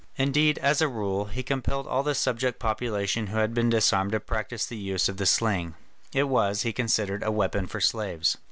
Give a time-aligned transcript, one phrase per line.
[0.15, 4.19] Indeed, as a rule, he compelled all the subject population who had been disarmed to
[4.19, 5.75] practise the use of the sling:
[6.11, 8.35] it was, he considered, a weapon for slaves.